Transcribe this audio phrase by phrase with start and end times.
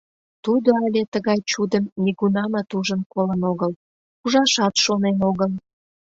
[0.43, 3.71] Тудо але тыгай «чудым» нигунамат ужын-колын огыл,
[4.23, 5.51] ужашат шонен огыл.